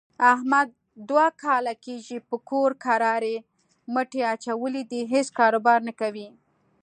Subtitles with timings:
[0.33, 0.67] احمد
[1.09, 3.35] دوه کاله کېږي په کور کرارې
[3.93, 6.27] مټې اچولې دي، هېڅ کاروبار نه کوي.